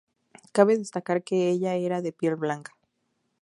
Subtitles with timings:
[0.55, 2.71] Cabe destacar que ella era de piel blanca.